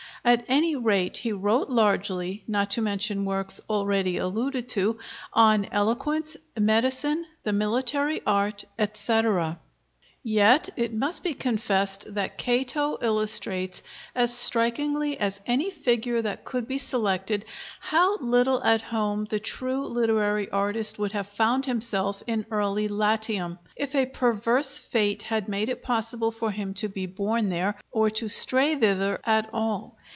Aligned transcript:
At 0.23 0.45
any 0.47 0.75
rate, 0.75 1.17
he 1.17 1.31
wrote 1.31 1.67
largely 1.71 2.43
not 2.47 2.69
to 2.71 2.81
mention 2.83 3.25
works 3.25 3.59
already 3.67 4.17
alluded 4.17 4.69
to 4.69 4.99
on 5.33 5.65
eloquence, 5.71 6.37
medicine, 6.55 7.25
the 7.41 7.51
military 7.53 8.21
art, 8.23 8.63
etc. 8.77 9.59
Yet 10.21 10.69
it 10.75 10.93
must 10.93 11.23
be 11.23 11.33
confessed 11.33 12.13
that 12.13 12.37
Cato 12.37 12.99
illustrates, 13.01 13.81
as 14.13 14.31
strikingly 14.31 15.17
as 15.17 15.39
any 15.47 15.71
figure 15.71 16.21
that 16.21 16.45
could 16.45 16.67
be 16.67 16.77
selected, 16.77 17.43
how 17.79 18.17
little 18.19 18.63
at 18.63 18.83
home 18.83 19.25
the 19.25 19.39
true 19.39 19.83
literary 19.87 20.51
artist 20.51 20.99
would 20.99 21.13
have 21.13 21.27
found 21.29 21.65
himself 21.65 22.21
in 22.27 22.45
early 22.51 22.87
Latium, 22.87 23.57
if 23.75 23.95
a 23.95 24.05
perverse 24.05 24.77
fate 24.77 25.23
had 25.23 25.47
made 25.49 25.69
it 25.69 25.81
possible 25.81 26.29
for 26.29 26.51
him 26.51 26.75
to 26.75 26.87
be 26.87 27.07
born 27.07 27.49
there, 27.49 27.79
or 27.91 28.11
to 28.11 28.27
stray 28.29 28.75
thither, 28.75 29.19
at 29.25 29.49
all. 29.51 29.97